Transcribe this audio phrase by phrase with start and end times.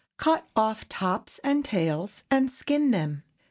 [0.17, 3.21] Cut off tops and tails, and skin them.